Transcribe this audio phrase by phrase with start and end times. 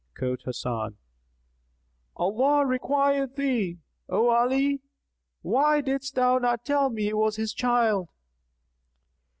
[0.17, 0.97] Quoth Hasan,
[2.17, 3.77] "Allah requite thee,
[4.09, 4.81] O Ali!
[5.43, 8.09] Why didst thou not tell me it was his child?"